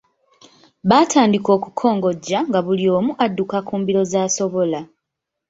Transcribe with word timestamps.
Batandika 0.89 1.49
okukongojja 1.57 2.37
nga 2.47 2.59
buli 2.65 2.85
omu 2.97 3.11
adduka 3.25 3.57
ku 3.67 3.73
mbiro 3.81 4.01
z’asobola. 4.11 4.79